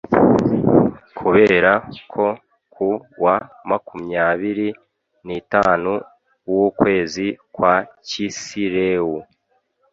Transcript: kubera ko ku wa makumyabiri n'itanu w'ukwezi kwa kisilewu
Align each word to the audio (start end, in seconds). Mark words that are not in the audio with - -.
kubera 1.17 1.71
ko 2.11 2.25
ku 2.73 2.89
wa 3.23 3.35
makumyabiri 3.69 4.67
n'itanu 5.25 5.91
w'ukwezi 6.49 7.27
kwa 7.53 7.75
kisilewu 8.07 9.17